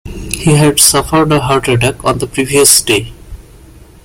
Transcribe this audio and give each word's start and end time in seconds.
He 0.31 0.55
had 0.55 0.79
suffered 0.79 1.31
a 1.31 1.39
heart 1.41 1.67
attack 1.67 2.03
on 2.03 2.17
the 2.17 2.25
previous 2.25 2.81
day. 2.81 3.13